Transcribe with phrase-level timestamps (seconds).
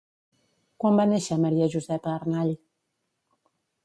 [0.83, 2.55] Quan va néixer Maria Josepa Arnall?